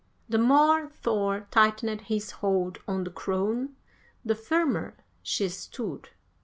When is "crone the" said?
3.11-4.33